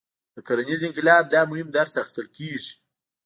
[0.35, 2.73] له کرنیز انقلاب دا مهم درس اخیستل کېږي.